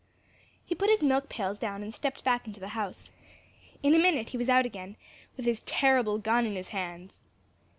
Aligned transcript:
He 0.65 0.73
put 0.73 0.89
his 0.89 1.03
milk 1.03 1.29
pails 1.29 1.59
down 1.59 1.83
and 1.83 1.93
stepped 1.93 2.23
back 2.23 2.47
into 2.47 2.59
the 2.59 2.69
house. 2.69 3.11
In 3.83 3.93
a 3.93 3.99
minute 3.99 4.29
he 4.29 4.37
was 4.39 4.49
out 4.49 4.65
again, 4.65 4.95
with 5.37 5.45
his 5.45 5.61
terrible 5.61 6.17
gun 6.17 6.43
in 6.47 6.55
his 6.55 6.69
hands. 6.69 7.21